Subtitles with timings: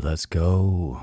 [0.00, 1.02] Let's go.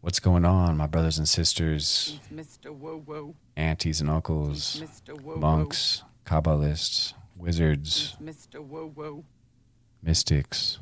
[0.00, 2.74] What's going on, my brothers and sisters, Mr.
[2.74, 3.34] Woo Woo.
[3.58, 5.36] aunties and uncles, Mr.
[5.36, 8.66] Monks, Kabbalists, wizards, Mr.
[8.66, 9.24] Woo Woo.
[10.02, 10.78] mystics,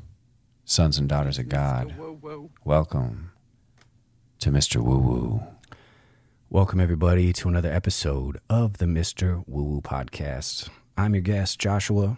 [0.63, 1.89] sons and daughters of God?
[1.89, 1.97] Mr.
[1.97, 2.49] Woo Woo.
[2.63, 3.31] Welcome
[4.39, 4.81] to Mr.
[4.81, 5.43] Woo Woo.
[6.49, 9.43] Welcome, everybody, to another episode of the Mr.
[9.45, 10.69] Woo Woo podcast.
[10.97, 12.17] I'm your guest, Joshua.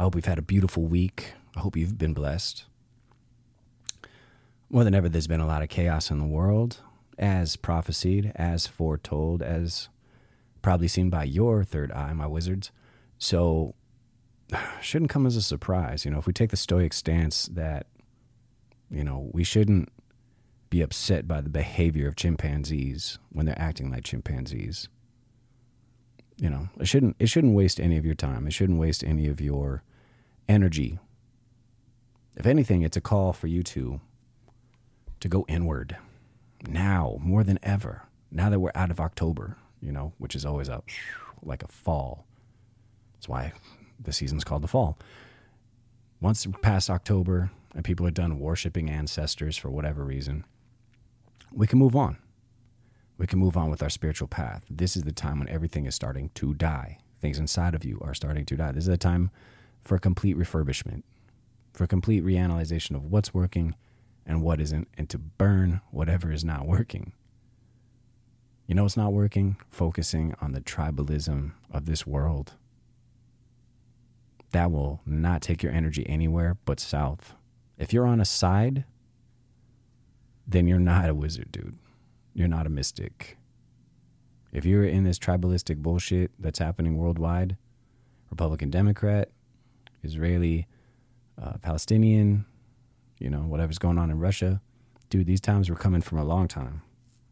[0.00, 1.34] I hope we've had a beautiful week.
[1.56, 2.64] I hope you've been blessed.
[4.72, 6.80] More than ever, there's been a lot of chaos in the world,
[7.18, 9.90] as prophesied, as foretold, as
[10.62, 12.72] probably seen by your third eye, my wizards.
[13.18, 13.74] So,
[14.80, 16.06] shouldn't come as a surprise.
[16.06, 17.86] You know, if we take the stoic stance that,
[18.90, 19.90] you know, we shouldn't
[20.70, 24.88] be upset by the behavior of chimpanzees when they're acting like chimpanzees.
[26.38, 28.46] You know, it shouldn't it shouldn't waste any of your time.
[28.46, 29.82] It shouldn't waste any of your
[30.48, 30.98] energy.
[32.36, 34.00] If anything, it's a call for you to
[35.22, 35.96] to go inward
[36.66, 38.02] now more than ever.
[38.30, 40.82] Now that we're out of October, you know, which is always a
[41.42, 42.26] like a fall.
[43.14, 43.52] That's why
[44.00, 44.98] the season's called the fall.
[46.20, 50.44] Once past October and people are done worshiping ancestors for whatever reason,
[51.52, 52.18] we can move on.
[53.16, 54.64] We can move on with our spiritual path.
[54.68, 56.98] This is the time when everything is starting to die.
[57.20, 58.72] Things inside of you are starting to die.
[58.72, 59.30] This is the time
[59.82, 61.04] for complete refurbishment,
[61.72, 63.76] for complete reanalyzation of what's working
[64.26, 67.12] and what isn't, and to burn whatever is not working.
[68.66, 69.56] You know what's not working?
[69.68, 72.54] Focusing on the tribalism of this world.
[74.52, 77.34] That will not take your energy anywhere but south.
[77.78, 78.84] If you're on a side,
[80.46, 81.78] then you're not a wizard, dude.
[82.34, 83.38] You're not a mystic.
[84.52, 87.56] If you're in this tribalistic bullshit that's happening worldwide,
[88.30, 89.30] Republican, Democrat,
[90.02, 90.66] Israeli,
[91.40, 92.44] uh, Palestinian,
[93.22, 94.60] you know, whatever's going on in Russia,
[95.08, 96.82] dude, these times were coming from a long time.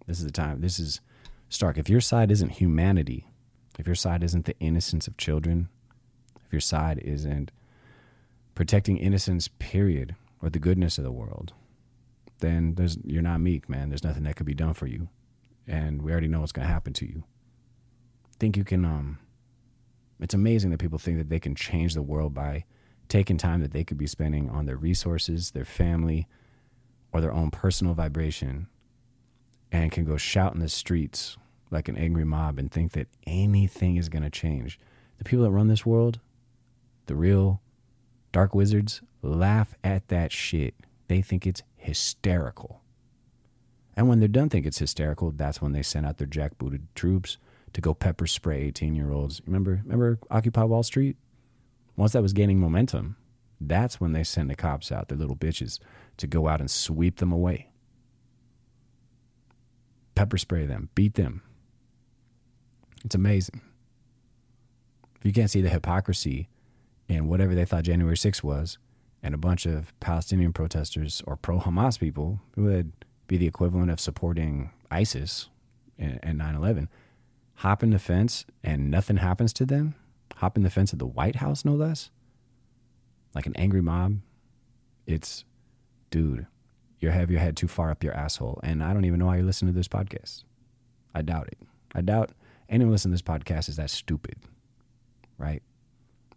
[0.07, 0.61] This is the time.
[0.61, 1.01] This is
[1.49, 1.79] stark.
[1.79, 3.27] If your side isn't humanity,
[3.79, 5.69] if your side isn't the innocence of children,
[6.45, 7.51] if your side isn't
[8.55, 11.55] protecting innocence, period, or the goodness of the world,
[12.39, 13.89] then there's you're not meek, man.
[13.89, 15.09] There's nothing that could be done for you,
[15.67, 17.25] and we already know what's going to happen to you.
[18.39, 18.85] Think you can?
[18.85, 19.19] Um,
[20.21, 22.65] it's amazing that people think that they can change the world by
[23.11, 26.27] taking time that they could be spending on their resources, their family,
[27.13, 28.69] or their own personal vibration,
[29.71, 31.37] and can go shout in the streets
[31.71, 34.79] like an angry mob and think that anything is going to change.
[35.19, 36.21] The people that run this world,
[37.07, 37.61] the real
[38.33, 40.75] dark wizards, laugh at that shit.
[41.09, 42.81] They think it's hysterical.
[43.97, 47.39] And when they're done think it's hysterical, that's when they send out their jackbooted troops
[47.73, 49.43] to go pepper spray 18 year olds.
[49.47, 51.17] Remember, remember Occupy Wall Street?
[51.97, 53.17] Once that was gaining momentum,
[53.61, 55.79] that's when they send the cops out, their little bitches,
[56.17, 57.69] to go out and sweep them away.
[60.15, 61.43] Pepper spray them, beat them.
[63.05, 63.61] It's amazing.
[65.19, 66.49] If you can't see the hypocrisy
[67.09, 68.79] in whatever they thought January 6th was,
[69.23, 72.93] and a bunch of Palestinian protesters or pro Hamas people who would
[73.27, 75.49] be the equivalent of supporting ISIS
[75.99, 76.89] and 9 11
[77.57, 79.95] hop in the fence and nothing happens to them,
[80.41, 82.11] hop in the fence at the White House, no less,
[83.35, 84.17] like an angry mob,
[85.07, 85.45] it's,
[86.11, 86.47] dude,
[86.99, 88.59] you have your head too far up your asshole.
[88.63, 90.45] And I don't even know why you're listening to this podcast.
[91.15, 91.59] I doubt it.
[91.95, 92.31] I doubt
[92.71, 94.37] anyone listening to this podcast is that stupid,
[95.37, 95.63] right?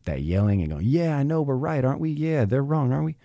[0.04, 2.10] That yelling and going, yeah, I know we're right, aren't we?
[2.10, 3.16] Yeah, they're wrong, aren't we?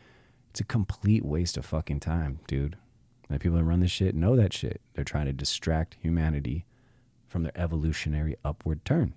[0.50, 2.76] It's a complete waste of fucking time, dude.
[3.28, 4.80] The people that run this shit know that shit.
[4.94, 6.66] They're trying to distract humanity
[7.26, 9.14] from their evolutionary upward turn.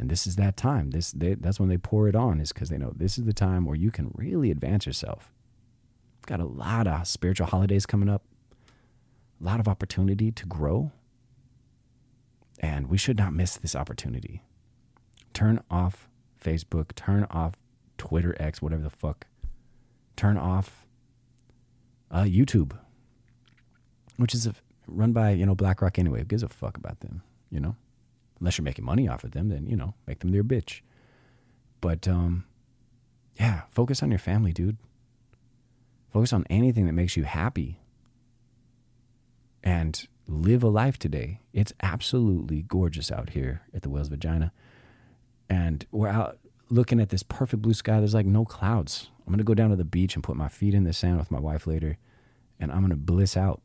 [0.00, 0.92] And this is that time.
[0.92, 3.34] This they, that's when they pour it on, is because they know this is the
[3.34, 5.30] time where you can really advance yourself.
[6.26, 8.22] Got a lot of spiritual holidays coming up,
[9.38, 10.90] a lot of opportunity to grow.
[12.60, 14.42] And we should not miss this opportunity.
[15.34, 16.08] Turn off
[16.42, 17.52] Facebook, turn off
[17.98, 19.26] Twitter X, whatever the fuck.
[20.16, 20.86] Turn off
[22.10, 22.72] uh, YouTube,
[24.16, 24.48] which is
[24.86, 26.20] run by, you know, BlackRock anyway.
[26.20, 27.76] Who gives a fuck about them, you know?
[28.40, 30.80] Unless you're making money off of them, then, you know, make them their bitch.
[31.80, 32.44] But, um,
[33.38, 34.78] yeah, focus on your family, dude.
[36.10, 37.80] Focus on anything that makes you happy.
[39.62, 41.40] And live a life today.
[41.52, 44.52] It's absolutely gorgeous out here at the Whale's Vagina.
[45.48, 46.38] And we're out
[46.70, 47.98] looking at this perfect blue sky.
[47.98, 49.10] There's like no clouds.
[49.20, 51.18] I'm going to go down to the beach and put my feet in the sand
[51.18, 51.98] with my wife later.
[52.58, 53.60] And I'm going to bliss out.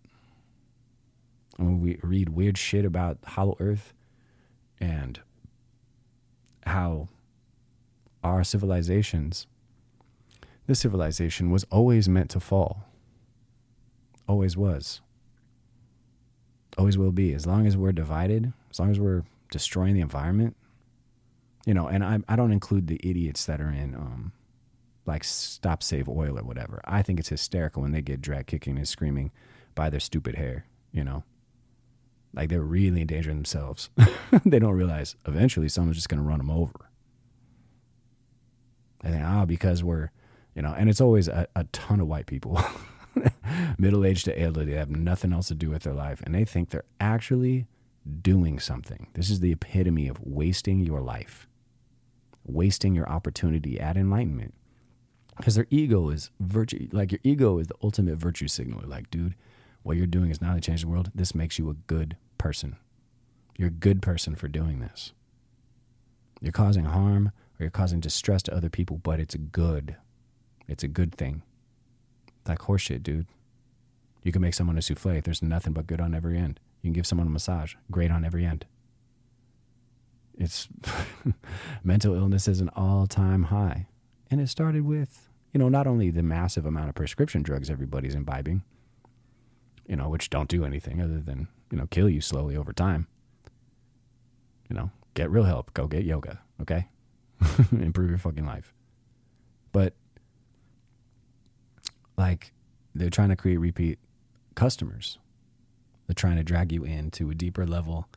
[1.57, 3.93] I'm going to read weird shit about Hollow Earth
[4.79, 5.19] and
[6.65, 7.07] how
[8.23, 9.47] our civilizations
[10.67, 12.85] this civilization was always meant to fall.
[14.27, 15.01] Always was.
[16.77, 17.33] Always will be.
[17.33, 20.55] As long as we're divided, as long as we're destroying the environment,
[21.65, 24.31] you know, and I, I don't include the idiots that are in, um,
[25.05, 26.81] like Stop Save Oil or whatever.
[26.85, 29.31] I think it's hysterical when they get drag kicking and screaming
[29.75, 31.23] by their stupid hair, you know?
[32.35, 33.89] Like they're really endangering themselves.
[34.45, 36.89] they don't realize eventually someone's just going to run them over.
[39.01, 40.11] And then, ah, because we're,
[40.53, 42.59] you know, and it's always a, a ton of white people,
[43.77, 46.21] middle aged to elderly, they have nothing else to do with their life.
[46.25, 47.67] And they think they're actually
[48.21, 49.07] doing something.
[49.13, 51.47] This is the epitome of wasting your life,
[52.43, 54.53] wasting your opportunity at enlightenment.
[55.37, 58.81] Because their ego is virtue, like your ego is the ultimate virtue signal.
[58.85, 59.35] Like, dude,
[59.83, 61.11] what you're doing is not to change the world.
[61.13, 62.77] This makes you a good person.
[63.57, 65.13] You're a good person for doing this.
[66.41, 69.95] You're causing harm or you're causing distress to other people, but it's good.
[70.67, 71.41] It's a good thing.
[72.47, 73.27] Like horseshit, dude.
[74.23, 75.21] You can make someone a souffle.
[75.21, 76.59] There's nothing but good on every end.
[76.81, 77.75] You can give someone a massage.
[77.91, 78.65] Great on every end.
[80.37, 80.67] It's
[81.83, 83.87] mental illness is an all time high.
[84.29, 88.15] And it started with, you know, not only the massive amount of prescription drugs everybody's
[88.15, 88.63] imbibing,
[89.87, 93.07] you know, which don't do anything other than, you know, kill you slowly over time.
[94.69, 95.73] You know, get real help.
[95.73, 96.87] Go get yoga, okay?
[97.71, 98.73] Improve your fucking life.
[99.71, 99.93] But
[102.17, 102.53] like
[102.93, 103.99] they're trying to create repeat
[104.55, 105.19] customers.
[106.07, 108.07] They're trying to drag you into a deeper level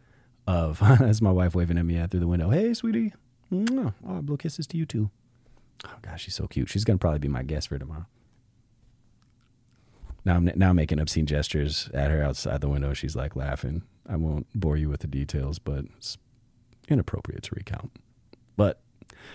[0.47, 2.51] of that's my wife waving at me out through the window.
[2.51, 3.13] Hey, sweetie.
[3.53, 5.11] Oh, blow kisses to you too.
[5.87, 6.69] Oh gosh, she's so cute.
[6.69, 8.07] She's gonna probably be my guest for tomorrow.
[10.29, 12.93] Now I'm now making obscene gestures at her outside the window.
[12.93, 13.81] She's like laughing.
[14.07, 16.19] I won't bore you with the details, but it's
[16.87, 17.93] inappropriate to recount.
[18.55, 18.79] But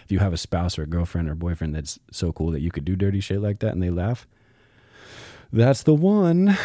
[0.04, 2.69] if you have a spouse or a girlfriend or boyfriend that's so cool that you
[2.69, 4.28] could do dirty shit like that and they laugh,
[5.51, 6.56] that's the one.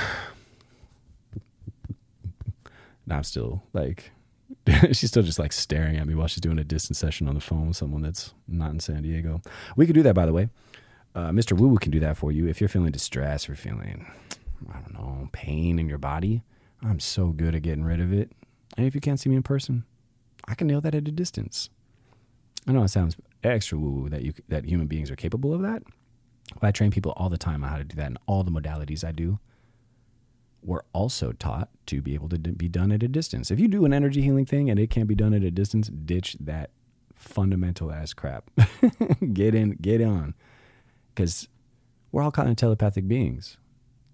[3.06, 4.10] now I'm still like,
[4.92, 7.40] she's still just like staring at me while she's doing a distance session on the
[7.40, 9.40] phone with someone that's not in San Diego.
[9.74, 10.50] We could do that, by the way.
[11.19, 11.59] Uh, Mr.
[11.59, 14.06] Woo Woo can do that for you if you're feeling distress or feeling,
[14.73, 16.44] I don't know, pain in your body.
[16.81, 18.31] I'm so good at getting rid of it.
[18.76, 19.82] And if you can't see me in person,
[20.47, 21.70] I can nail that at a distance.
[22.69, 25.61] I know it sounds extra woo woo that you that human beings are capable of
[25.62, 25.82] that.
[26.61, 28.53] But I train people all the time on how to do that in all the
[28.53, 29.41] modalities I do.
[30.62, 33.50] We're also taught to be able to be done at a distance.
[33.50, 35.88] If you do an energy healing thing and it can't be done at a distance,
[35.88, 36.70] ditch that
[37.17, 38.49] fundamental ass crap.
[39.32, 40.35] get in, get on,
[41.19, 41.49] because
[42.12, 43.56] we're all kind of telepathic beings.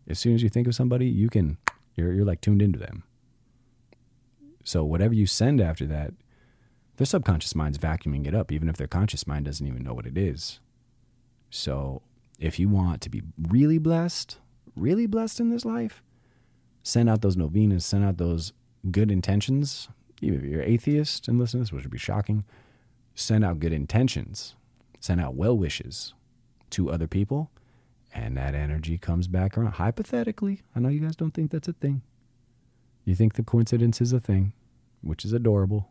[0.08, 1.58] As soon as you think of somebody, you can
[1.96, 3.04] you're you're like tuned into them.
[4.64, 6.14] So whatever you send after that,
[6.96, 10.06] their subconscious mind's vacuuming it up, even if their conscious mind doesn't even know what
[10.06, 10.60] it is.
[11.50, 12.00] So
[12.38, 14.38] if you want to be really blessed,
[14.74, 16.02] really blessed in this life,
[16.82, 18.54] send out those novenas, send out those
[18.90, 19.88] good intentions.
[20.22, 22.44] Even if you're atheist and listen to this, which would be shocking,
[23.14, 24.54] send out good intentions,
[25.00, 26.14] send out well wishes
[26.74, 27.50] to other people,
[28.12, 29.72] and that energy comes back around.
[29.72, 32.02] Hypothetically, I know you guys don't think that's a thing.
[33.04, 34.52] You think the coincidence is a thing,
[35.02, 35.90] which is adorable,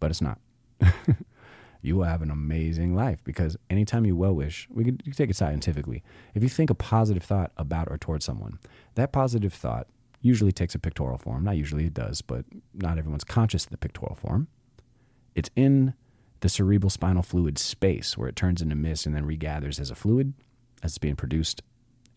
[0.00, 0.38] but it's not.
[1.82, 5.36] you will have an amazing life because anytime you well wish, we could take it
[5.36, 6.02] scientifically.
[6.34, 8.58] If you think a positive thought about or towards someone,
[8.94, 9.86] that positive thought
[10.22, 11.44] usually takes a pictorial form.
[11.44, 14.48] Not usually it does, but not everyone's conscious of the pictorial form.
[15.34, 15.94] It's in
[16.44, 19.94] the cerebral spinal fluid space where it turns into mist and then regathers as a
[19.94, 20.34] fluid
[20.82, 21.62] as it's being produced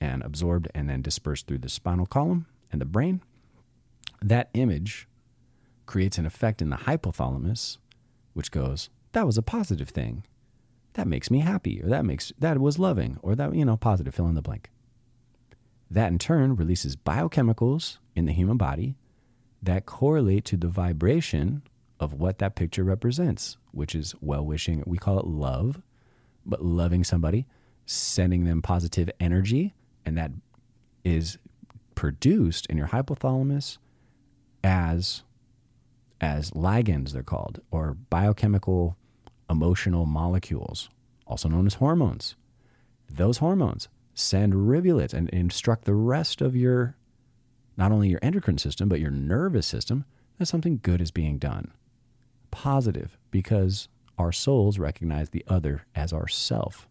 [0.01, 3.21] and absorbed and then dispersed through the spinal column and the brain.
[4.21, 5.07] That image
[5.85, 7.77] creates an effect in the hypothalamus,
[8.33, 10.25] which goes, that was a positive thing.
[10.95, 14.13] That makes me happy, or that makes that was loving, or that, you know, positive,
[14.13, 14.69] fill in the blank.
[15.89, 18.97] That in turn releases biochemicals in the human body
[19.63, 21.61] that correlate to the vibration
[21.99, 24.83] of what that picture represents, which is well wishing.
[24.85, 25.81] We call it love,
[26.45, 27.47] but loving somebody,
[27.85, 29.73] sending them positive energy,
[30.05, 30.31] and that
[31.03, 31.37] is
[31.95, 33.79] produced in your hypothalamus
[34.63, 35.23] as
[36.21, 38.95] as ligands they're called or biochemical
[39.49, 40.89] emotional molecules
[41.25, 42.35] also known as hormones
[43.09, 46.95] those hormones send rivulets and instruct the rest of your
[47.77, 50.05] not only your endocrine system but your nervous system
[50.37, 51.71] that something good is being done
[52.57, 53.87] positive because
[54.17, 56.87] our souls recognize the other as ourself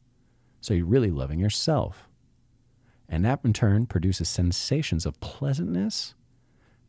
[0.60, 2.08] so you're really loving yourself
[3.08, 6.14] and that in turn produces sensations of pleasantness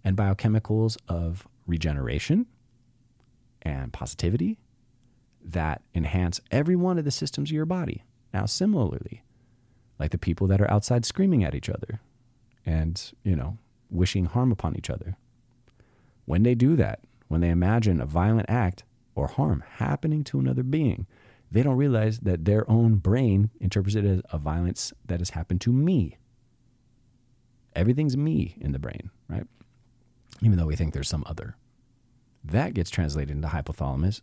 [0.04, 2.46] and biochemicals of regeneration
[3.62, 4.58] and positivity
[5.44, 8.04] that enhance every one of the systems of your body.
[8.34, 9.24] Now, similarly,
[10.00, 12.00] like the people that are outside screaming at each other
[12.66, 13.58] and, you know,
[13.90, 15.16] wishing harm upon each other.
[16.26, 18.84] When they do that, when they imagine a violent act
[19.16, 21.08] or harm happening to another being,
[21.52, 25.62] they don't realize that their own brain interprets it as a violence that has happened
[25.62, 26.18] to me.
[27.76, 29.46] Everything's me in the brain, right?
[30.42, 31.56] Even though we think there's some other.
[32.44, 34.22] That gets translated into hypothalamus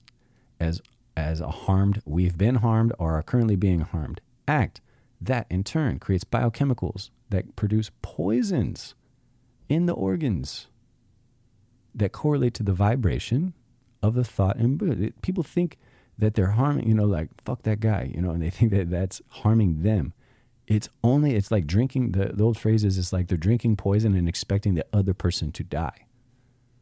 [0.61, 0.81] as
[1.17, 4.81] as a harmed, we've been harmed or are currently being harmed act.
[5.21, 8.95] That in turn creates biochemicals that produce poisons
[9.69, 10.67] in the organs
[11.95, 13.55] that correlate to the vibration
[14.03, 15.79] of the thought and people think
[16.19, 18.91] that they're harming you know like fuck that guy you know and they think that
[18.91, 20.13] that's harming them.
[20.67, 24.29] It's only it's like drinking the, old phrase is it's like they're drinking poison and
[24.29, 26.07] expecting the other person to die.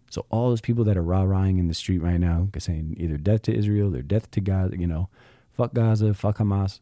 [0.08, 3.42] So all those people that are rah-rahing in the street right now saying either death
[3.42, 5.08] to israel or death to gaza you know
[5.52, 6.80] fuck gaza fuck hamas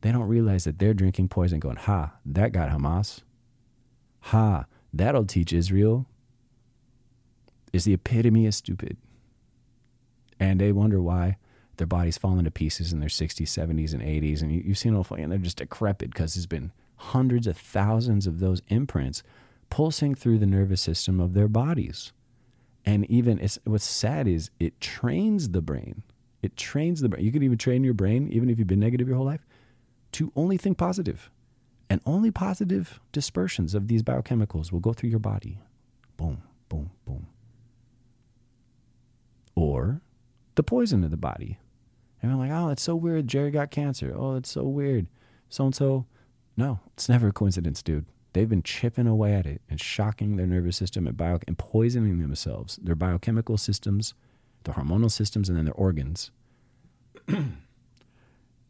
[0.00, 3.22] they don't realize that they're drinking poison going ha that got hamas.
[4.20, 6.06] Ha that'll teach israel
[7.72, 8.96] is the epitome of stupid.
[10.38, 11.36] And they wonder why
[11.76, 14.42] their bodies fall into pieces in their 60s, 70s, and 80s.
[14.42, 18.26] And you, have seen them, and they're just decrepit because there's been hundreds of thousands
[18.26, 19.22] of those imprints
[19.70, 22.12] pulsing through the nervous system of their bodies.
[22.84, 26.02] And even it's, what's sad is it trains the brain.
[26.42, 27.24] It trains the brain.
[27.24, 29.46] You can even train your brain, even if you've been negative your whole life,
[30.12, 31.30] to only think positive.
[31.88, 35.58] And only positive dispersions of these biochemicals will go through your body.
[40.62, 41.58] The poison of the body.
[42.22, 43.26] And I'm like, oh, it's so weird.
[43.26, 44.14] Jerry got cancer.
[44.16, 45.08] Oh, it's so weird.
[45.48, 46.06] So and so.
[46.56, 48.06] No, it's never a coincidence, dude.
[48.32, 52.20] They've been chipping away at it and shocking their nervous system and, bio- and poisoning
[52.20, 54.14] themselves, their biochemical systems,
[54.62, 56.30] their hormonal systems, and then their organs.
[57.28, 57.56] and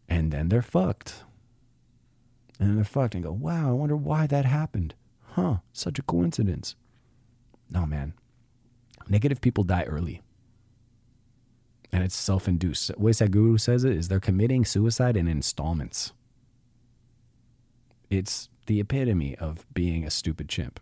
[0.08, 1.24] then they're fucked.
[2.58, 4.94] And then they're fucked and go, wow, I wonder why that happened.
[5.32, 6.74] Huh, such a coincidence.
[7.70, 8.14] No, man.
[9.08, 10.22] Negative people die early
[11.92, 12.88] and it's self induced.
[12.88, 16.12] The way Sadhguru says it is they're committing suicide in installments.
[18.08, 20.80] It's the epitome of being a stupid chimp.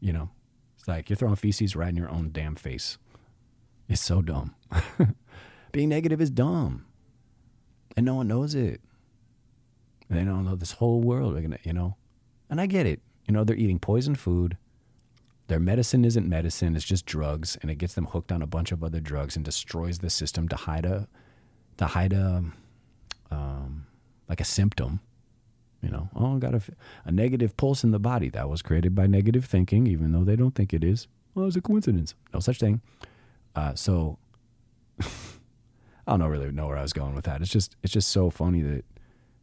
[0.00, 0.30] You know,
[0.78, 2.98] it's like you're throwing feces right in your own damn face.
[3.88, 4.54] It's so dumb.
[5.72, 6.84] being negative is dumb.
[7.96, 8.80] And no one knows it.
[10.08, 11.96] They don't know this whole world, you know.
[12.48, 13.00] And I get it.
[13.26, 14.56] You know, they're eating poison food
[15.48, 18.70] their medicine isn't medicine, it's just drugs, and it gets them hooked on a bunch
[18.70, 21.08] of other drugs and destroys the system to hide a,
[21.78, 22.44] to hide a,
[23.30, 23.86] um,
[24.28, 25.00] like a symptom.
[25.82, 26.62] You know, oh, I got a,
[27.04, 30.36] a negative pulse in the body that was created by negative thinking, even though they
[30.36, 31.06] don't think it is.
[31.34, 32.14] Well, it's a coincidence.
[32.34, 32.80] No such thing.
[33.54, 34.18] Uh, so
[35.00, 35.06] I
[36.06, 37.40] don't know really know where I was going with that.
[37.40, 38.84] It's just it's just so funny that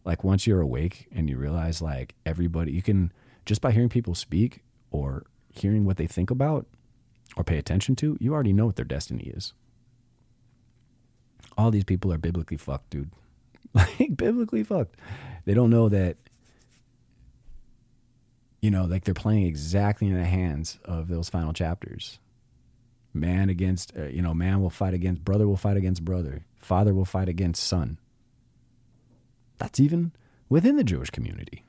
[0.04, 3.12] like once you're awake and you realize like everybody you can
[3.46, 5.24] just by hearing people speak or
[5.58, 6.66] hearing what they think about
[7.36, 9.54] or pay attention to, you already know what their destiny is.
[11.58, 13.12] All these people are biblically fucked, dude.
[13.74, 14.96] Like, biblically fucked.
[15.44, 16.16] They don't know that,
[18.62, 22.20] you know, like they're playing exactly in the hands of those final chapters.
[23.14, 26.94] Man against, uh, you know, man will fight against, brother will fight against brother, father
[26.94, 28.00] will fight against son.
[29.58, 30.14] That's even
[30.48, 31.66] within the Jewish community.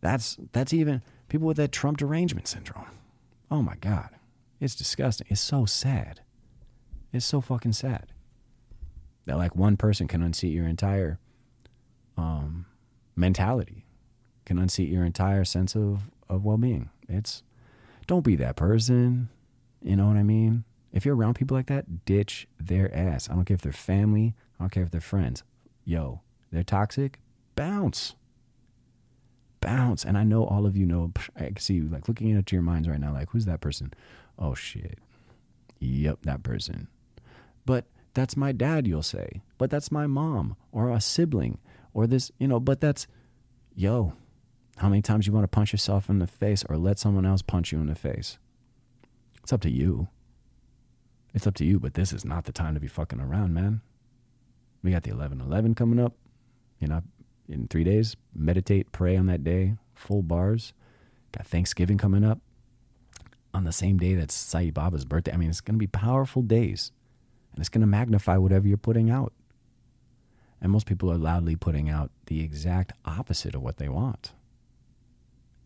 [0.00, 1.02] That's that's even
[1.34, 2.86] people with that Trump derangement syndrome.
[3.50, 4.10] Oh my God.
[4.60, 5.26] It's disgusting.
[5.28, 6.20] It's so sad.
[7.12, 8.12] It's so fucking sad.
[9.26, 11.18] That like one person can unseat your entire
[12.16, 12.66] um,
[13.16, 13.84] mentality,
[14.44, 16.90] can unseat your entire sense of, of well being.
[17.08, 17.42] It's
[18.06, 19.28] don't be that person.
[19.82, 20.62] You know what I mean?
[20.92, 23.28] If you're around people like that, ditch their ass.
[23.28, 25.42] I don't care if they're family, I don't care if they're friends.
[25.84, 26.20] Yo,
[26.52, 27.18] they're toxic,
[27.56, 28.14] bounce
[29.64, 30.04] bounce.
[30.04, 32.86] And I know all of you know, I see you like looking into your minds
[32.86, 33.92] right now, like, who's that person?
[34.38, 34.98] Oh, shit.
[35.80, 36.88] Yep, that person.
[37.64, 39.42] But that's my dad, you'll say.
[39.56, 41.58] But that's my mom or a sibling
[41.94, 43.06] or this, you know, but that's,
[43.74, 44.12] yo,
[44.76, 47.40] how many times you want to punch yourself in the face or let someone else
[47.40, 48.38] punch you in the face?
[49.42, 50.08] It's up to you.
[51.32, 53.80] It's up to you, but this is not the time to be fucking around, man.
[54.82, 56.12] We got the 11 11 coming up.
[56.80, 57.02] You know,
[57.48, 58.16] in three days.
[58.34, 60.72] Meditate, pray on that day, full bars.
[61.32, 62.38] Got Thanksgiving coming up
[63.52, 65.32] on the same day that's Sai Baba's birthday.
[65.32, 66.92] I mean, it's going to be powerful days
[67.52, 69.32] and it's going to magnify whatever you're putting out.
[70.60, 74.32] And most people are loudly putting out the exact opposite of what they want.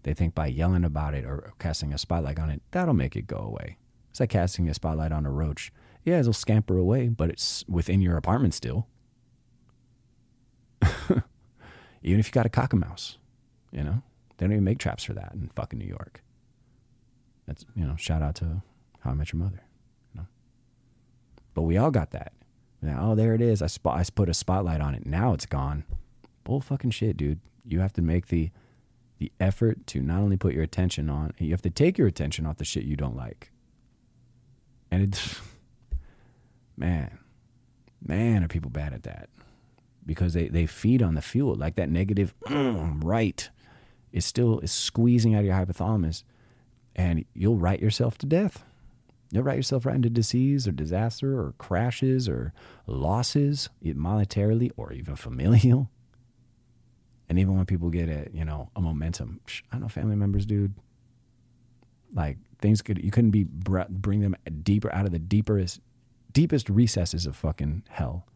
[0.02, 3.26] They think by yelling about it or casting a spotlight on it, that'll make it
[3.26, 3.78] go away.
[4.11, 5.73] It's like casting a spotlight on a roach.
[6.04, 8.87] Yeah, it'll scamper away, but it's within your apartment still.
[12.02, 13.17] Even if you got a cockamouse,
[13.73, 14.02] you know,
[14.37, 16.23] they don't even make traps for that in fucking New York.
[17.47, 18.62] That's you know, shout out to
[19.00, 19.62] How I Met Your Mother.
[20.14, 20.26] You know?
[21.55, 22.33] But we all got that.
[22.81, 23.62] Now, oh, there it is.
[23.62, 23.99] I spot.
[23.99, 25.07] I put a spotlight on it.
[25.07, 25.85] Now it's gone.
[26.45, 27.40] Bull fucking shit, dude.
[27.64, 28.50] You have to make the
[29.19, 32.47] the effort to not only put your attention on, you have to take your attention
[32.47, 33.50] off the shit you don't like.
[34.93, 35.40] And it's
[36.76, 37.19] man,
[38.00, 39.28] man, are people bad at that?
[40.08, 41.54] Because they, they feed on the fuel.
[41.54, 43.48] Like that negative "Mm, right
[44.10, 46.24] is still is squeezing out of your hypothalamus.
[46.96, 48.64] And you'll write yourself to death.
[49.30, 52.54] You'll write yourself right into disease or disaster or crashes or
[52.86, 55.90] losses, monetarily or even familial.
[57.28, 60.74] And even when people get a you know a momentum, I know family members, dude.
[62.14, 65.80] Like things could you couldn't be br- bring them deeper out of the deepest
[66.32, 68.26] deepest recesses of fucking hell.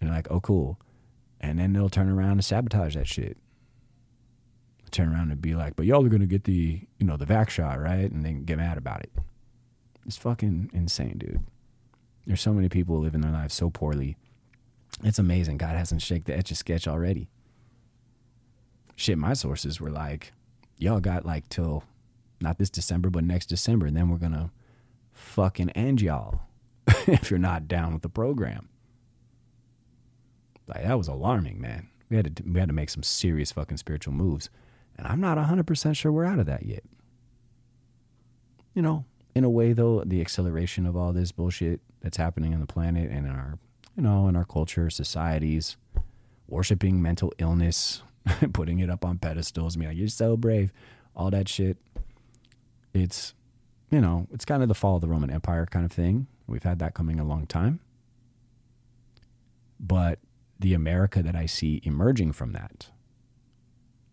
[0.00, 0.78] And like, oh cool,
[1.40, 3.36] and then they'll turn around and sabotage that shit.
[4.90, 7.50] Turn around and be like, but y'all are gonna get the you know the vac
[7.50, 9.12] shot right, and then get mad about it.
[10.06, 11.40] It's fucking insane, dude.
[12.26, 14.16] There's so many people living their lives so poorly.
[15.02, 15.58] It's amazing.
[15.58, 17.28] God hasn't shake the etch a sketch already
[18.96, 20.32] shit, my sources were like,
[20.78, 21.84] y'all got like till
[22.40, 24.50] not this December, but next December, and then we're gonna
[25.12, 26.40] fucking end y'all
[27.06, 28.68] if you're not down with the program.
[30.66, 31.88] Like that was alarming, man.
[32.08, 34.50] We had to we had to make some serious fucking spiritual moves,
[34.96, 36.84] and I'm not hundred percent sure we're out of that yet.
[38.74, 39.04] You know,
[39.34, 43.10] in a way though, the acceleration of all this bullshit that's happening on the planet
[43.10, 43.58] and in our,
[43.96, 45.76] you know, in our culture, societies,
[46.48, 48.02] worshiping mental illness,
[48.52, 50.72] putting it up on pedestals, being like, you're so brave,
[51.16, 51.76] all that shit.
[52.92, 53.34] It's,
[53.90, 56.26] you know, it's kind of the fall of the Roman Empire kind of thing.
[56.46, 57.80] We've had that coming a long time.
[59.80, 60.18] But
[60.58, 62.90] the America that I see emerging from that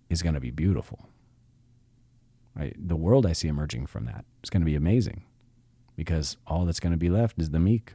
[0.10, 1.08] is going to be beautiful.
[2.56, 2.76] Right?
[2.78, 5.24] The world I see emerging from that is going to be amazing
[5.96, 7.94] because all that's going to be left is the meek,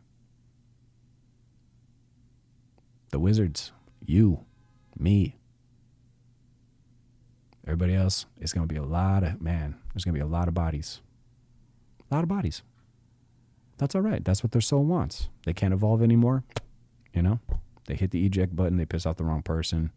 [3.11, 3.73] the wizards,
[4.05, 4.45] you,
[4.99, 5.37] me,
[7.67, 10.27] Everybody else, it's going to be a lot of, man, there's going to be a
[10.27, 11.01] lot of bodies.
[12.09, 12.63] A lot of bodies.
[13.79, 14.25] That's all right.
[14.25, 15.29] That's what their soul wants.
[15.45, 16.45] They can't evolve anymore.
[17.13, 17.41] You know,
[17.87, 19.91] they hit the eject button, they piss off the wrong person.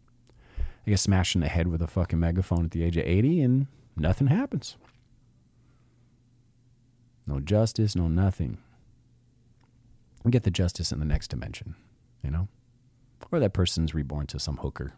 [0.84, 3.42] They get smashed in the head with a fucking megaphone at the age of 80,
[3.42, 4.76] and nothing happens.
[7.26, 8.58] No justice, no nothing.
[10.24, 11.74] We get the justice in the next dimension,
[12.22, 12.48] you know?
[13.30, 14.94] Or that person's reborn to some hooker,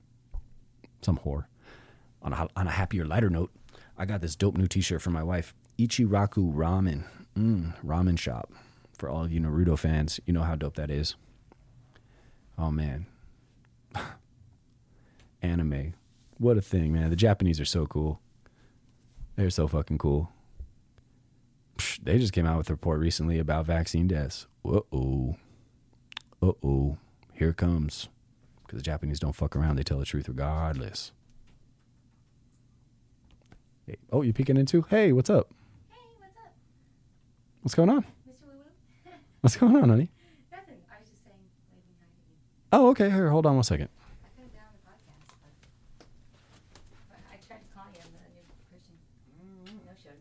[1.03, 1.47] some whore
[2.23, 3.51] on a, on a happier, lighter note,
[3.99, 7.05] I got this dope new T-shirt for my wife, Ichiraku Ramen,
[7.37, 8.53] mm, ramen shop.
[8.97, 11.17] For all of you Naruto fans, you know how dope that is.
[12.63, 13.07] Oh man,
[15.43, 15.95] anime,
[16.39, 17.11] what a thing, man!
[17.11, 18.21] The Japanese are so cool.
[19.35, 20.31] They're so fucking cool.
[21.77, 24.47] Psh, they just came out with a report recently about vaccine deaths.
[24.65, 25.35] Uh oh,
[26.41, 26.99] uh oh,
[27.33, 28.09] here it comes.
[28.65, 31.11] Because the Japanese don't fuck around; they tell the truth regardless.
[33.89, 34.83] Hey, oh, you peeking into?
[34.83, 35.49] Hey, what's up?
[35.91, 36.55] Hey, what's up,
[37.63, 38.03] What's going on?
[38.03, 38.47] Mr.
[38.47, 39.13] Woo Woo?
[39.41, 40.13] What's going on, honey?
[40.53, 40.77] Nothing.
[40.89, 41.35] I was just saying,
[41.73, 42.39] waving hi to you.
[42.73, 43.11] Oh, okay.
[43.11, 43.89] Here, hold on one second.
[44.25, 45.29] I could have been on the podcast,
[45.99, 46.07] but,
[47.11, 48.01] but I tried to call you,
[48.33, 48.95] your person
[49.37, 49.77] mm-hmm.
[49.87, 50.17] no showed.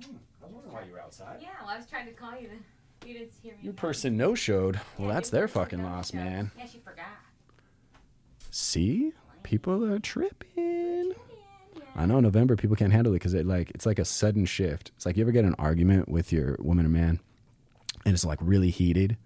[0.00, 0.16] Mm-hmm.
[0.42, 1.38] I was wondering why you were outside.
[1.40, 2.62] yeah, well, I was trying to call you, and
[3.06, 3.58] you didn't hear me.
[3.62, 3.80] Your again.
[3.80, 4.80] person no showed.
[4.98, 6.18] Well, Yeah, that's their fucking loss, showed.
[6.18, 6.50] man.
[6.56, 7.06] Yeah, she forgot.
[8.52, 11.14] See, people are tripping.
[11.96, 14.92] I know November people can't handle it because it like it's like a sudden shift.
[14.96, 17.18] It's like you ever get an argument with your woman or man,
[18.04, 19.16] and it's like really heated,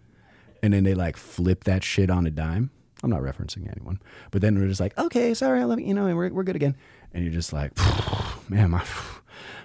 [0.64, 2.70] and then they like flip that shit on a dime.
[3.02, 4.00] I'm not referencing anyone,
[4.30, 6.42] but then we're just like, okay, sorry, I love you, you know, and we're we're
[6.42, 6.74] good again.
[7.12, 7.72] And you're just like,
[8.48, 8.82] man, my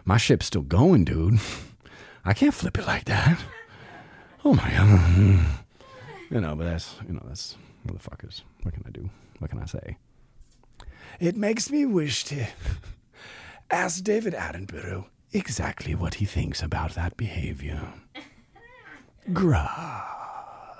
[0.03, 1.39] my ship's still going, dude.
[2.25, 3.41] I can't flip it like that.
[4.43, 5.61] Oh my god,
[6.29, 7.55] you know, but that's you know that's
[7.87, 8.41] motherfuckers.
[8.63, 9.09] What can I do?
[9.37, 9.95] What can I say?
[11.21, 12.45] It makes me wish to
[13.71, 17.93] ask David Attenborough exactly what he thinks about that behavior.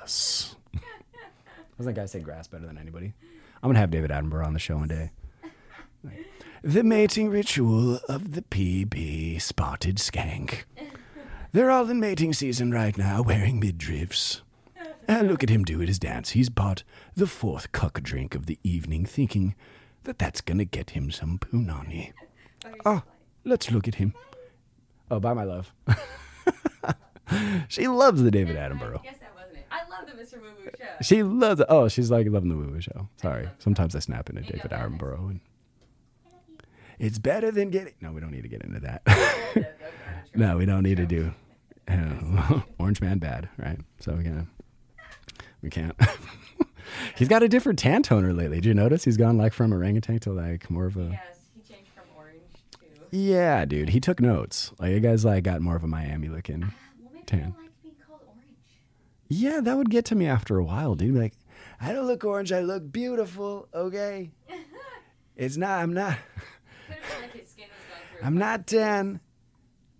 [0.09, 0.55] Grass.
[1.77, 3.13] Doesn't that guy say grass better than anybody?
[3.61, 5.11] I'm gonna have David Attenborough on the show one day.
[6.63, 10.63] The mating ritual of the PB spotted skank.
[11.51, 14.41] They're all in mating season right now, wearing midriffs.
[15.07, 16.31] And look at him do it his dance.
[16.31, 16.81] He's bought
[17.15, 19.53] the fourth cuck drink of the evening, thinking
[20.05, 22.13] that that's gonna get him some punani.
[22.83, 23.03] So
[23.45, 24.15] let's look at him.
[25.11, 25.71] Oh, bye, my love.
[27.67, 28.55] she loves the David.
[28.55, 29.01] Attenborough.
[29.71, 30.21] I guess that wasn't it.
[30.21, 30.41] I love the Mr.
[30.41, 31.03] Woo Woo show.
[31.03, 31.67] She loves it.
[31.69, 33.09] Oh, she's like loving the Woo Woo show.
[33.17, 33.45] Sorry.
[33.45, 35.29] the Sometimes I snap into David Attenborough.
[35.29, 35.39] And
[36.97, 37.93] it's better than getting.
[38.01, 39.01] No, we don't need to get into that.
[39.53, 39.61] The-
[40.33, 41.33] the no, we don't need to do
[41.87, 43.79] uh, Orange Man bad, right?
[43.99, 44.47] So we can't.
[45.63, 45.95] We can't.
[47.15, 48.57] He's got a different tan toner lately.
[48.57, 49.03] Did you notice?
[49.03, 51.09] He's gone like from orangutan to like more of a.
[51.11, 52.41] Yes, he changed from orange
[53.09, 53.17] to.
[53.17, 53.89] Yeah, dude.
[53.89, 54.71] He took notes.
[54.79, 56.59] Like you guys like got more of a Miami looking.
[56.61, 56.71] Well,
[57.13, 57.39] maybe Tan.
[57.39, 58.43] I don't like being called orange.
[59.29, 61.15] Yeah, that would get to me after a while, dude.
[61.15, 61.33] Like,
[61.79, 62.51] I don't look orange.
[62.51, 63.67] I look beautiful.
[63.73, 64.31] Okay.
[65.35, 65.79] It's not.
[65.79, 66.17] I'm not.
[66.87, 68.27] Could have been like his skin was going through.
[68.27, 69.21] I'm not tan.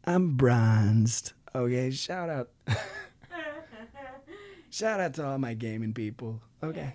[0.04, 1.32] I'm bronzed.
[1.56, 1.92] Okay.
[1.92, 2.50] Shout out.
[4.70, 6.42] Shout out to all my gaming people.
[6.62, 6.94] Okay.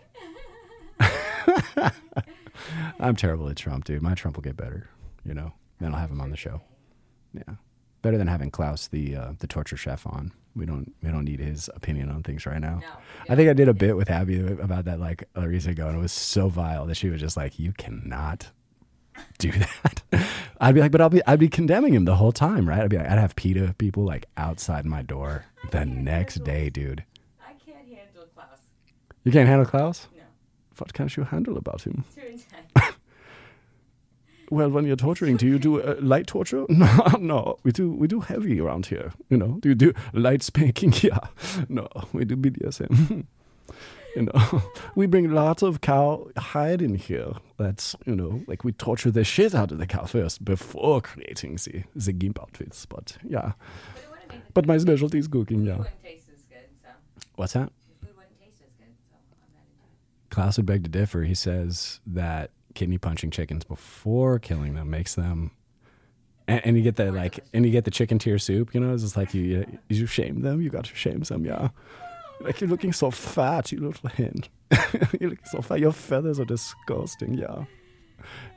[3.01, 4.03] I'm terrible at Trump, dude.
[4.03, 4.91] My Trump will get better.
[5.25, 5.55] You know.
[5.81, 6.61] Then I'll have him on the show.
[7.33, 7.55] Yeah.
[8.03, 10.33] Better than having Klaus, the uh, the torture chef, on.
[10.57, 12.79] We don't we don't need his opinion on things right now.
[12.81, 12.87] No.
[13.29, 15.97] I think I did a bit with Abby about that like a reason ago, and
[15.99, 18.51] it was so vile that she was just like, "You cannot
[19.39, 20.03] do that."
[20.61, 22.91] I'd be like, "But I'll be I'd be condemning him the whole time, right?" I'd
[22.91, 27.05] be like, I'd have PETA people like outside my door the next day, dude.
[27.45, 28.59] I can't handle Klaus.
[29.25, 30.09] You can't handle Klaus?
[30.17, 30.23] No.
[30.79, 32.05] What can't you handle about him?
[32.15, 32.94] Too intense.
[34.55, 36.65] Well, when you're torturing, do you do uh, light torture?
[36.69, 36.89] No,
[37.19, 39.13] no, we do we do heavy around here.
[39.29, 40.93] You know, do you do light spanking?
[41.03, 41.19] Yeah,
[41.69, 43.27] no, we do BDSM.
[44.17, 44.63] you know,
[44.95, 47.33] we bring lots of cow hide in here.
[47.57, 51.57] That's you know, like we torture the shit out of the cow first before creating
[51.57, 52.87] the the gimp outfits.
[52.87, 53.53] But yeah,
[53.95, 55.65] But it wouldn't make the but my specialty is cooking.
[55.67, 56.91] Yeah, wouldn't taste as good, so
[57.35, 57.73] what's that?
[58.01, 60.31] the food wouldn't taste as good, so I'm not into it.
[60.31, 61.23] Klaus would beg to differ.
[61.25, 65.51] He says that kidney punching chickens before killing them makes them,
[66.47, 68.75] and, and you get the like, and you get the chicken tear soup.
[68.75, 70.61] You know, it's just like you you, you shame them.
[70.61, 71.45] You got to shame them.
[71.45, 71.69] Yeah,
[72.41, 74.45] like you're looking so fat, you little hen.
[75.21, 75.81] you're looking so fat.
[75.81, 77.35] Your feathers are disgusting.
[77.35, 77.65] Yeah,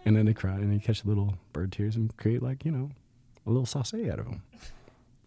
[0.06, 2.90] and then they cry and they catch little bird tears and create like you know
[3.46, 4.44] a little sauce out of them.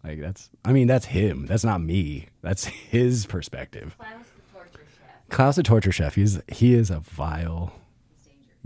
[0.04, 1.46] Like that's, I mean, that's him.
[1.46, 2.28] That's not me.
[2.42, 3.96] That's his perspective.
[3.98, 6.14] Klaus the torture chef Klaus the torture chef.
[6.14, 7.72] He's he is a vile.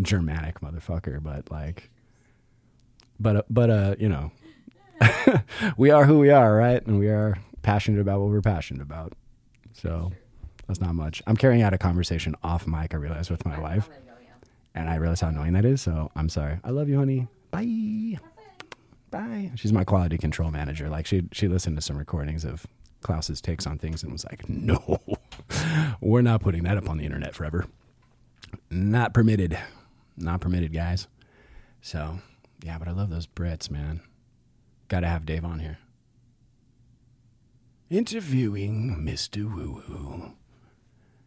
[0.00, 1.90] Germanic motherfucker, but like,
[3.20, 4.32] but but uh, you know,
[5.76, 6.84] we are who we are, right?
[6.86, 9.12] And we are passionate about what we're passionate about.
[9.72, 10.12] So
[10.66, 11.22] that's not much.
[11.26, 12.94] I'm carrying out a conversation off mic.
[12.94, 13.88] I realize with my wife,
[14.74, 15.82] and I realize how annoying that is.
[15.82, 16.58] So I'm sorry.
[16.64, 17.28] I love you, honey.
[17.50, 18.18] Bye.
[19.10, 19.52] Bye.
[19.54, 20.88] She's my quality control manager.
[20.88, 22.66] Like she she listened to some recordings of
[23.02, 24.98] Klaus's takes on things and was like, "No,
[26.00, 27.66] we're not putting that up on the internet forever.
[28.70, 29.58] Not permitted.
[30.16, 31.08] Not permitted, guys."
[31.80, 32.18] So
[32.62, 34.00] yeah, but I love those Brits, man.
[34.88, 35.78] Got to have Dave on here.
[37.90, 39.44] Interviewing Mr.
[39.44, 40.32] Woo Woo.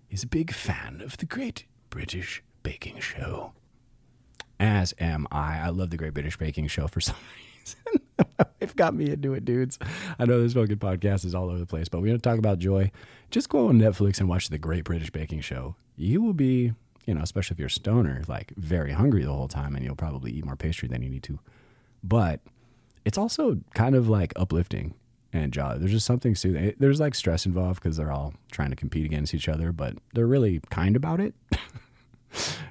[0.08, 3.54] He's a big fan of the Great British Baking Show
[4.60, 5.60] as am I.
[5.60, 7.16] I love the Great British Baking Show for some
[7.60, 8.02] reason.
[8.60, 9.78] They've got me into it, dudes.
[10.18, 12.40] I know this fucking podcast is all over the place, but we're going to talk
[12.40, 12.92] about joy.
[13.30, 15.76] Just go on Netflix and watch the Great British Baking Show.
[15.96, 16.74] You will be,
[17.08, 19.96] you know, especially if you're a stoner, like very hungry the whole time and you'll
[19.96, 21.40] probably eat more pastry than you need to.
[22.04, 22.42] But
[23.06, 24.94] it's also kind of like uplifting
[25.34, 25.80] and jolly.
[25.80, 26.76] There's just something soothing.
[26.78, 30.28] There's like stress involved because they're all trying to compete against each other, but they're
[30.28, 31.34] really kind about it.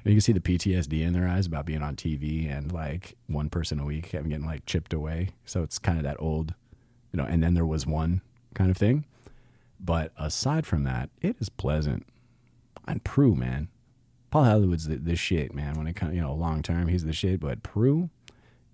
[0.05, 3.49] You can see the PTSD in their eyes about being on TV and like one
[3.49, 5.29] person a week having getting like chipped away.
[5.45, 6.53] So it's kind of that old,
[7.11, 8.21] you know, and then there was one
[8.53, 9.03] kind of thing.
[9.79, 12.05] But aside from that, it is pleasant.
[12.87, 13.67] And Prue, man.
[14.37, 15.73] Paul Hollywood's the, the shit, man.
[15.73, 17.39] When it comes, you know, long term, he's the shit.
[17.39, 18.11] But Prue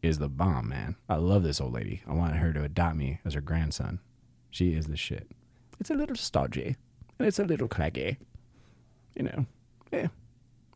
[0.01, 0.97] is the bomb, man.
[1.07, 2.01] I love this old lady.
[2.05, 4.01] I want her to adopt me as her grandson.
[4.49, 5.31] She is the shit.
[5.79, 6.75] It's a little stodgy
[7.17, 8.17] and it's a little craggy.
[9.15, 9.45] You know,
[9.89, 10.07] yeah.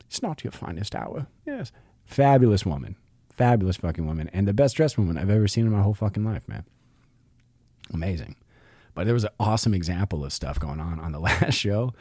[0.05, 1.27] It's not your finest hour.
[1.45, 1.73] Yes.
[2.05, 2.95] Fabulous woman.
[3.29, 4.29] Fabulous fucking woman.
[4.31, 6.63] And the best dressed woman I've ever seen in my whole fucking life, man.
[7.93, 8.37] Amazing.
[8.97, 11.93] But there was an awesome example of stuff going on on the last show.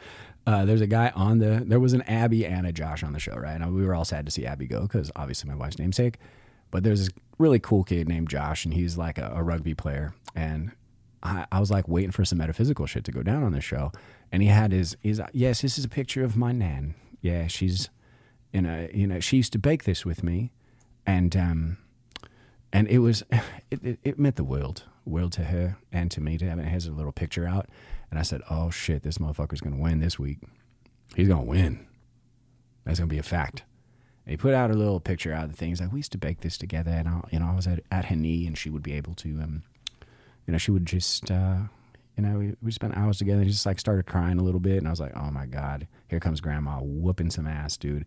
[0.47, 3.19] Uh, there's a guy on the, there was an Abby and a Josh on the
[3.19, 3.61] show, right?
[3.61, 6.17] And we were all sad to see Abby go because obviously my wife's namesake.
[6.71, 10.15] But there's this really cool kid named Josh, and he's like a, a rugby player.
[10.35, 10.71] And
[11.21, 13.91] I, I was like waiting for some metaphysical shit to go down on the show.
[14.31, 16.95] And he had his, he's, yes, this is a picture of my nan.
[17.21, 17.89] Yeah, she's,
[18.51, 20.51] you know, you know, she used to bake this with me,
[21.05, 21.77] and um,
[22.73, 23.23] and it was,
[23.69, 26.65] it, it, it meant the world, world to her and to me to have it.
[26.65, 27.67] Has a little picture out,
[28.09, 30.39] and I said, oh shit, this motherfucker's gonna win this week.
[31.15, 31.87] He's gonna win.
[32.85, 33.63] That's gonna be a fact.
[34.25, 36.17] And he put out a little picture out of the things like we used to
[36.17, 38.69] bake this together, and I, you know, I was at, at her knee, and she
[38.69, 39.63] would be able to, um,
[40.45, 41.59] you know, she would just, uh,
[42.17, 43.43] You know, we, we spent hours together.
[43.43, 45.87] He just like started crying a little bit, and I was like, "Oh my god,
[46.09, 48.05] here comes grandma whooping some ass, dude."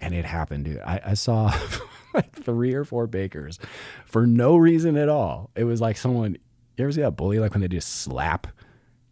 [0.00, 0.80] And it happened, dude.
[0.80, 1.52] I, I saw
[2.14, 3.58] like three or four bakers
[4.06, 5.50] for no reason at all.
[5.54, 6.36] It was like someone.
[6.76, 8.46] You ever see that bully like when they just slap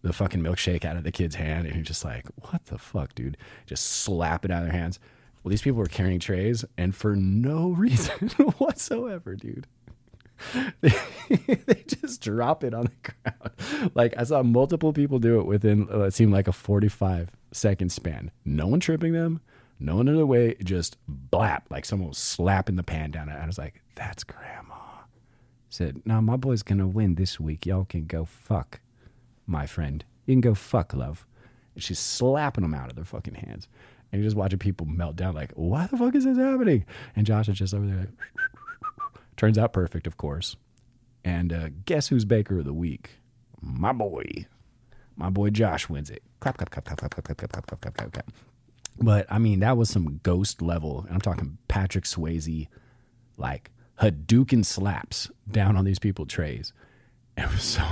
[0.03, 3.15] the fucking milkshake out of the kid's hand, and you're just like, "What the fuck,
[3.15, 4.99] dude?" Just slap it out of their hands.
[5.43, 9.67] Well, these people were carrying trays, and for no reason whatsoever, dude.
[10.81, 13.91] they, just drop it on the ground.
[13.95, 17.91] Like I saw multiple people do it within uh, it seemed like a 45 second
[17.91, 18.31] span.
[18.45, 19.41] No one tripping them,
[19.79, 23.29] no the way, just blap, like someone was slapping the pan down.
[23.29, 24.75] And I was like, that's grandma.
[25.71, 27.67] Said, no, my boy's gonna win this week.
[27.67, 28.81] Y'all can go fuck,
[29.47, 30.05] my friend.
[30.27, 31.27] You can go fuck, love.
[31.75, 33.69] And she's slapping them out of their fucking hands.
[34.11, 36.85] And you're just watching people melt down, like, why the fuck is this happening?
[37.15, 37.97] And Josh is just over there.
[37.97, 38.09] Like,
[39.37, 40.57] Turns out perfect, of course.
[41.25, 43.11] And uh, guess who's Baker of the Week?
[43.61, 44.47] My boy.
[45.17, 46.23] My boy Josh wins it.
[46.41, 48.31] Clap, clap, clap, clap, clap, clap, clap, clap, clap, clap, clap, clap.
[49.01, 51.05] But I mean, that was some ghost level.
[51.07, 52.69] And I'm talking Patrick Swayze,
[53.37, 56.73] like Hadouken slaps down on these people trays.
[57.37, 57.85] It was so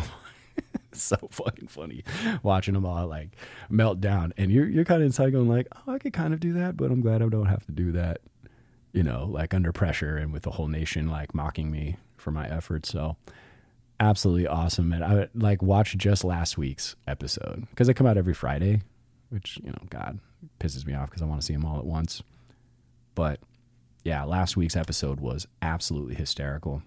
[0.92, 2.02] so fucking funny
[2.42, 3.30] watching them all like
[3.68, 4.32] melt down.
[4.36, 6.76] And you're you're kind of inside going like, oh, I could kind of do that,
[6.76, 8.20] but I'm glad I don't have to do that.
[8.92, 12.48] You know, like under pressure and with the whole nation like mocking me for my
[12.48, 12.88] efforts.
[12.88, 13.16] So
[14.00, 14.92] absolutely awesome.
[14.92, 18.80] And I like watched just last week's episode because they come out every Friday,
[19.28, 20.18] which you know, God
[20.60, 22.22] pisses me off because I want to see them all at once.
[23.14, 23.40] But
[24.04, 26.82] yeah, last week's episode was absolutely hysterical.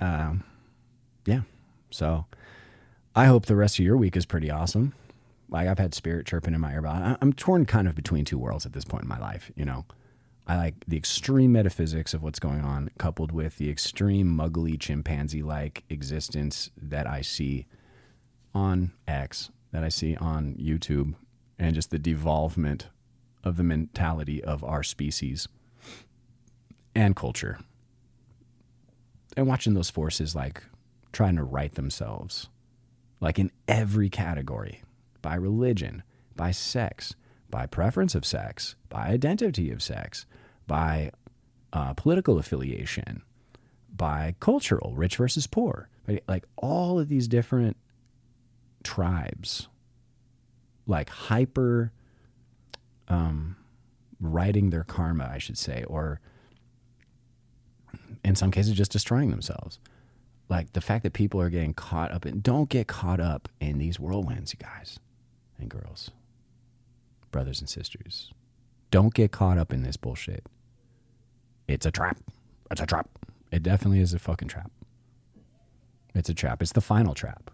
[0.00, 0.44] Um,
[1.26, 1.42] yeah.
[1.90, 2.26] So
[3.14, 4.94] I hope the rest of your week is pretty awesome.
[5.48, 8.24] Like I've had spirit chirping in my ear, but I- I'm torn kind of between
[8.24, 9.50] two worlds at this point in my life.
[9.56, 9.84] You know,
[10.46, 15.42] I like the extreme metaphysics of what's going on, coupled with the extreme muggly chimpanzee
[15.42, 17.66] like existence that I see
[18.54, 21.14] on X, that I see on YouTube,
[21.58, 22.88] and just the devolvement
[23.44, 25.48] of the mentality of our species
[26.94, 27.58] and culture.
[29.36, 30.64] And watching those forces like
[31.12, 32.48] trying to right themselves,
[33.20, 34.82] like in every category
[35.22, 36.02] by religion,
[36.34, 37.14] by sex,
[37.50, 40.26] by preference of sex, by identity of sex,
[40.66, 41.10] by
[41.72, 43.22] uh, political affiliation,
[43.94, 45.88] by cultural, rich versus poor,
[46.26, 47.76] like all of these different
[48.82, 49.68] tribes,
[50.86, 51.92] like hyper
[53.08, 53.56] um,
[54.20, 56.20] writing their karma, I should say, or
[58.24, 59.78] in some cases just destroying themselves.
[60.48, 63.78] Like the fact that people are getting caught up in, don't get caught up in
[63.78, 64.98] these whirlwinds, you guys
[65.58, 66.10] and girls,
[67.30, 68.32] brothers and sisters.
[68.90, 70.44] Don't get caught up in this bullshit.
[71.68, 72.18] It's a trap.
[72.70, 73.08] It's a trap.
[73.52, 74.70] It definitely is a fucking trap.
[76.14, 76.60] It's a trap.
[76.62, 77.50] It's the final trap.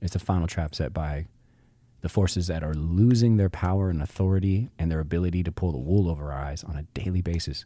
[0.00, 1.26] It's the final trap set by
[2.00, 5.78] the forces that are losing their power and authority and their ability to pull the
[5.78, 7.64] wool over our eyes on a daily basis.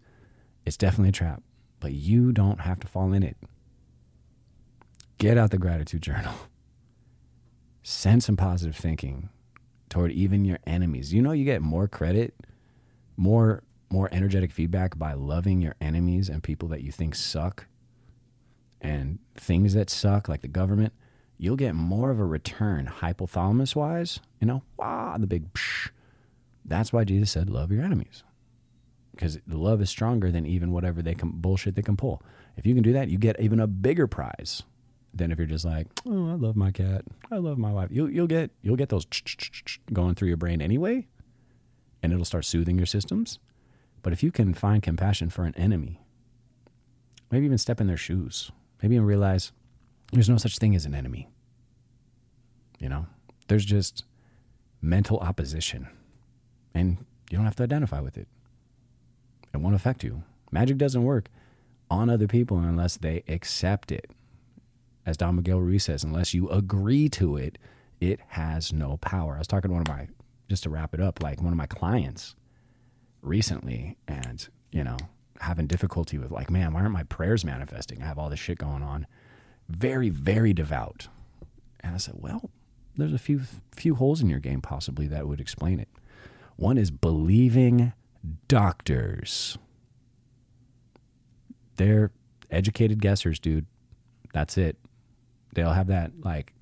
[0.65, 1.43] It's definitely a trap,
[1.81, 3.37] but you don't have to fall in it.
[5.19, 6.35] Get out the gratitude journal.
[7.83, 9.29] Send some positive thinking
[9.89, 11.13] toward even your enemies.
[11.13, 12.35] You know you get more credit,
[13.17, 17.67] more more energetic feedback by loving your enemies and people that you think suck
[18.81, 20.95] and things that suck like the government.
[21.43, 25.91] You'll get more of a return hypothalamus wise, you know, wow, the big psh.
[26.65, 28.23] That's why Jesus said love your enemies.
[29.11, 32.23] Because the love is stronger than even whatever they can bullshit they can pull.
[32.57, 34.63] If you can do that, you get even a bigger prize
[35.13, 37.89] than if you're just like, oh, I love my cat, I love my wife.
[37.91, 39.05] You'll you'll get you'll get those
[39.93, 41.09] going through your brain anyway,
[42.05, 43.41] and it'll start soothing your systems.
[44.03, 46.03] But if you can find compassion for an enemy,
[47.33, 49.51] maybe even step in their shoes, maybe even realize
[50.13, 51.32] there's no such thing as an enemy.
[52.83, 53.07] You know,
[53.47, 54.05] there's just
[54.83, 55.89] mental opposition,
[56.75, 56.99] and
[57.31, 58.27] you don't have to identify with it.
[59.55, 60.25] It won't affect you.
[60.51, 61.29] Magic doesn't work
[61.89, 64.11] on other people unless they accept it
[65.05, 67.59] as Don Miguel Ruiz says, unless you agree to it,
[68.01, 69.35] it has no power.
[69.37, 70.09] I was talking to one of my,
[70.49, 72.35] just to wrap it up, like one of my clients
[73.21, 74.97] recently, and, you know,
[75.41, 78.03] having difficulty with, like, man, why aren't my prayers manifesting?
[78.03, 79.07] I have all this shit going on.
[79.69, 81.09] Very, very devout.
[81.81, 82.51] And I said, well,
[82.97, 83.43] there's a few
[83.75, 85.89] few holes in your game possibly that would explain it.
[86.57, 87.93] One is believing
[88.49, 89.59] doctors.
[91.77, 92.11] They're
[92.51, 93.67] educated guessers, dude.
[94.33, 94.77] That's it
[95.55, 96.53] they'll have that like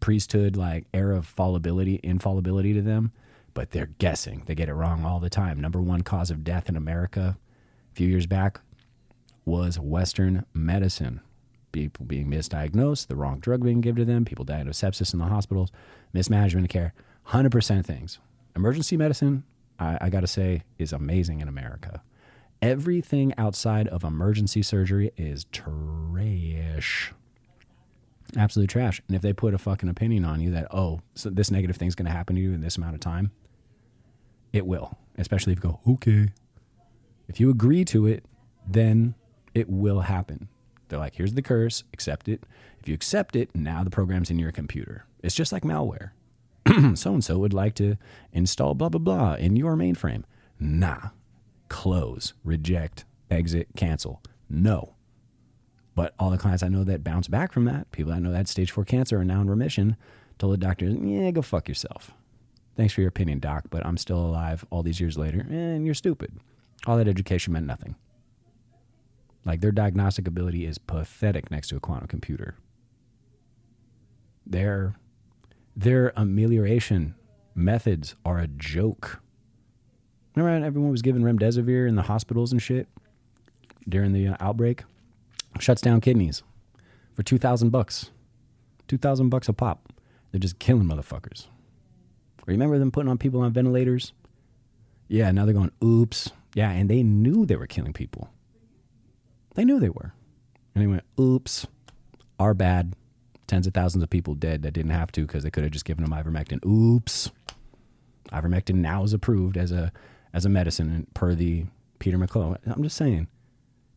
[0.00, 3.12] priesthood like air of fallibility infallibility to them
[3.54, 6.68] but they're guessing they get it wrong all the time number one cause of death
[6.68, 7.38] in america
[7.92, 8.60] a few years back
[9.44, 11.20] was western medicine
[11.74, 15.18] people being misdiagnosed, the wrong drug being given to them, people dying of sepsis in
[15.18, 15.70] the hospitals,
[16.14, 16.94] mismanagement of care.
[17.28, 18.20] 100% things.
[18.56, 19.44] Emergency medicine,
[19.78, 22.00] I, I got to say, is amazing in America.
[22.62, 27.12] Everything outside of emergency surgery is trash.
[28.36, 29.02] Absolute trash.
[29.08, 31.94] And if they put a fucking opinion on you that, oh, so this negative thing's
[31.94, 33.32] going to happen to you in this amount of time,
[34.52, 34.96] it will.
[35.18, 36.28] Especially if you go, okay.
[37.28, 38.24] If you agree to it,
[38.66, 39.14] then
[39.54, 40.48] it will happen.
[40.94, 42.44] They're like, here's the curse, accept it.
[42.78, 45.06] If you accept it, now the program's in your computer.
[45.24, 46.10] It's just like malware.
[46.94, 47.96] So and so would like to
[48.32, 50.22] install blah, blah, blah in your mainframe.
[50.60, 51.08] Nah.
[51.68, 54.22] Close, reject, exit, cancel.
[54.48, 54.94] No.
[55.96, 58.46] But all the clients I know that bounce back from that, people I know that
[58.46, 59.96] stage four cancer are now in remission,
[60.38, 62.12] told the doctor, yeah, go fuck yourself.
[62.76, 65.92] Thanks for your opinion, doc, but I'm still alive all these years later, and you're
[65.92, 66.38] stupid.
[66.86, 67.96] All that education meant nothing.
[69.44, 72.56] Like their diagnostic ability is pathetic next to a quantum computer.
[74.46, 74.96] Their
[75.76, 77.14] their amelioration
[77.54, 79.20] methods are a joke.
[80.34, 82.88] Remember everyone was given remdesivir in the hospitals and shit
[83.88, 84.84] during the uh, outbreak?
[85.60, 86.42] Shuts down kidneys
[87.14, 88.10] for two thousand bucks,
[88.88, 89.92] two thousand bucks a pop.
[90.32, 91.46] They're just killing motherfuckers.
[92.46, 94.12] Remember them putting on people on ventilators?
[95.06, 96.30] Yeah, now they're going, oops.
[96.54, 98.30] Yeah, and they knew they were killing people.
[99.54, 100.12] They knew they were.
[100.74, 101.66] And they went, oops,
[102.38, 102.94] our bad.
[103.46, 105.84] Tens of thousands of people dead that didn't have to because they could have just
[105.84, 106.64] given them ivermectin.
[106.64, 107.30] Oops.
[108.32, 109.92] Ivermectin now is approved as a
[110.32, 111.66] as a medicine per the
[111.98, 112.58] Peter McCullough.
[112.66, 113.28] I'm just saying,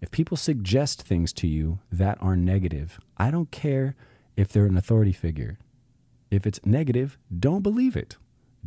[0.02, 3.96] if people suggest things to you that are negative, I don't care
[4.36, 5.58] if they're an authority figure.
[6.30, 8.17] If it's negative, don't believe it.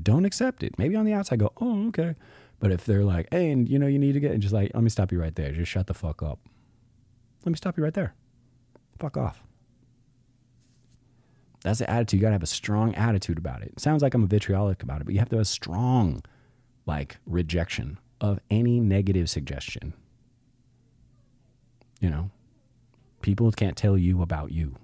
[0.02, 0.78] Don't accept it.
[0.78, 2.16] Maybe on the outside go, oh, okay.
[2.58, 4.70] But if they're like, hey, and you know, you need to get, and just like,
[4.74, 5.52] let me stop you right there.
[5.52, 6.40] Just shut the fuck up.
[7.44, 8.14] Let me stop you right there.
[8.98, 9.42] Fuck off.
[11.62, 12.20] That's the attitude.
[12.20, 13.68] You got to have a strong attitude about it.
[13.68, 13.80] it.
[13.80, 16.22] Sounds like I'm a vitriolic about it, but you have to have a strong,
[16.86, 19.94] like, rejection of any negative suggestion.
[22.00, 22.30] You know,
[23.20, 24.76] people can't tell you about you.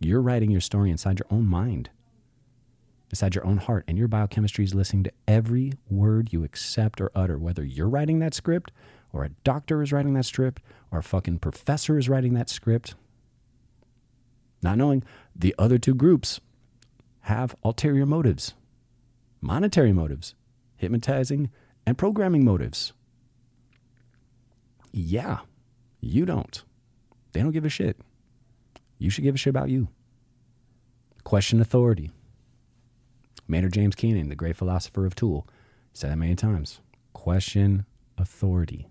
[0.00, 1.90] You're writing your story inside your own mind,
[3.10, 7.10] inside your own heart, and your biochemistry is listening to every word you accept or
[7.14, 8.70] utter, whether you're writing that script,
[9.12, 12.94] or a doctor is writing that script, or a fucking professor is writing that script.
[14.62, 15.02] Not knowing
[15.34, 16.40] the other two groups
[17.22, 18.54] have ulterior motives,
[19.40, 20.34] monetary motives,
[20.76, 21.50] hypnotizing
[21.86, 22.92] and programming motives.
[24.92, 25.38] Yeah,
[26.00, 26.62] you don't.
[27.32, 27.98] They don't give a shit.
[28.98, 29.88] You should give a shit about you.
[31.24, 32.10] Question authority.
[33.46, 35.46] Maynard James Keenan, the great philosopher of Tool,
[35.92, 36.80] said that many times.
[37.12, 38.88] Question authority.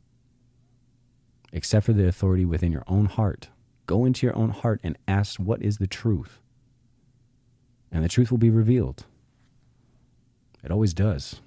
[1.51, 3.49] Except for the authority within your own heart.
[3.85, 6.41] Go into your own heart and ask what is the truth.
[7.91, 9.05] And the truth will be revealed.
[10.63, 11.41] It always does,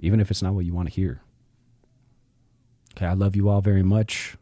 [0.00, 1.22] even if it's not what you want to hear.
[2.96, 4.36] Okay, I love you all very much.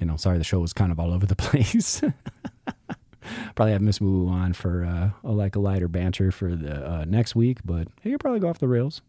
[0.00, 2.00] You know, sorry the show was kind of all over the place.
[3.54, 7.04] probably have Miss Moo on for uh, a, like a lighter banter for the uh,
[7.06, 9.02] next week, but you'll probably go off the rails.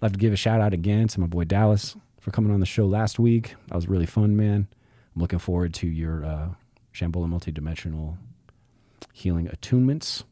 [0.00, 2.64] Like to give a shout out again to my boy Dallas for coming on the
[2.64, 3.54] show last week.
[3.68, 4.66] That was really fun, man.
[5.14, 6.48] I'm looking forward to your uh,
[6.94, 8.16] Shambhala multidimensional
[9.12, 10.24] healing attunements.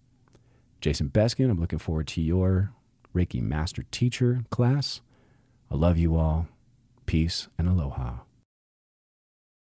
[0.81, 2.73] Jason Beskin, I'm looking forward to your
[3.15, 5.03] Reiki Master Teacher class.
[5.71, 6.49] I love you all.
[7.05, 8.21] Peace and aloha.